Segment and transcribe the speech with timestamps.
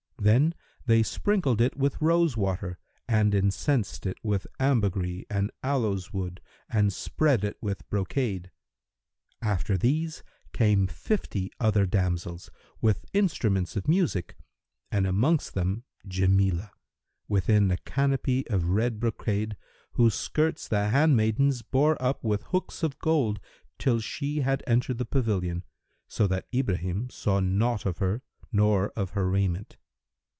[0.23, 0.53] Then
[0.85, 6.93] they sprinkled it with rose water and incensed it with ambergris and aloes wood and
[6.93, 8.51] spread it with brocade.
[9.41, 10.21] After these
[10.53, 14.37] came fifty other damsels, with instruments of music,
[14.91, 16.69] and amongst them Jamilah,
[17.27, 19.57] within a canopy of red brocade,
[19.93, 23.39] whose skirts the handmaidens bore up with hooks of gold,
[23.79, 25.63] till she had entered the pavilion,
[26.07, 28.21] so that Ibrahim saw naught of her
[28.51, 29.77] nor of her raiment.